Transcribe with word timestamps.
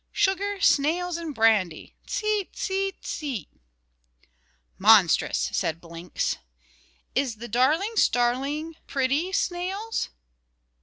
Sugar, 0.11 0.59
snails, 0.59 1.15
and 1.17 1.35
brandy! 1.35 1.95
Tse, 2.07 2.49
tse, 2.51 2.93
tse!" 3.03 3.47
"Monstrous!" 4.79 5.51
said 5.53 5.79
Blinks. 5.79 6.37
"Is 7.13 7.35
the 7.35 7.47
darling 7.47 7.95
starling 7.97 8.73
pretty, 8.87 9.31
snails?" 9.31 10.09